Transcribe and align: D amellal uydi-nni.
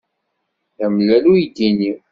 D 0.77 0.79
amellal 0.85 1.25
uydi-nni. 1.31 1.93